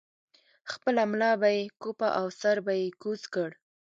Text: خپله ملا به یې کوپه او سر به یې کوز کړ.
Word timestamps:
خپله 0.71 1.01
ملا 1.11 1.31
به 1.41 1.49
یې 1.57 1.63
کوپه 1.81 2.09
او 2.19 2.25
سر 2.39 2.57
به 2.65 2.73
یې 2.81 2.87
کوز 3.01 3.21
کړ. 3.33 3.49